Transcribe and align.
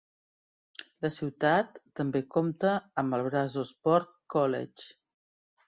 La 1.05 1.11
ciutat 1.15 1.77
també 2.01 2.23
compta 2.37 2.73
amb 3.03 3.19
el 3.21 3.27
Brazosport 3.29 4.13
College. 4.39 4.93